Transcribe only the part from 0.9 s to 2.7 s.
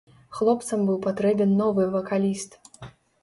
патрэбен новы вакаліст.